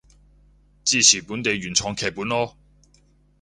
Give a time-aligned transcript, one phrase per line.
[0.83, 2.55] 支持本地原創劇本囉